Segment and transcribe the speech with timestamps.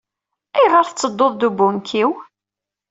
[0.57, 2.11] Ayɣer tettedduḍ d ubunekkiw.